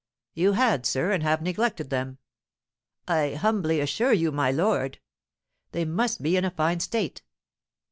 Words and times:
"You 0.33 0.53
had, 0.53 0.87
sir, 0.87 1.11
and 1.11 1.21
have 1.21 1.43
neglected 1.43 1.91
them!" 1.91 2.17
"I 3.07 3.35
humbly 3.35 3.79
assure 3.79 4.13
you, 4.13 4.31
my 4.31 4.49
lord" 4.49 4.99
"They 5.73 5.85
must 5.85 6.23
be 6.23 6.35
in 6.35 6.43
a 6.43 6.49
fine 6.49 6.79
state!" 6.79 7.21